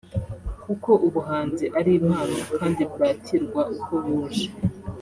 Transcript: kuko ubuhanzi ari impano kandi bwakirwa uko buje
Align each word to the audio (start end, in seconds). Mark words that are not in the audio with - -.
kuko 0.63 0.89
ubuhanzi 1.07 1.65
ari 1.79 1.91
impano 1.99 2.37
kandi 2.57 2.81
bwakirwa 2.91 3.61
uko 3.75 3.93
buje 4.05 4.45